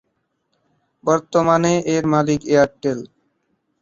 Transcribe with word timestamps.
বর্তমানে 1.03 1.73
এর 1.93 2.03
মালিক 2.13 2.41
এয়ারটেল। 2.51 2.99